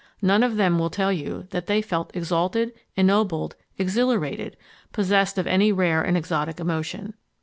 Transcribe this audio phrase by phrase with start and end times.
[0.23, 4.57] None of them will tell you that they felt exalted, ennobled, exhilarated,
[4.91, 7.13] possessed of any rare and exotic emotion.